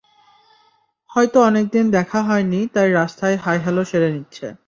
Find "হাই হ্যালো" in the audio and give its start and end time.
3.37-3.85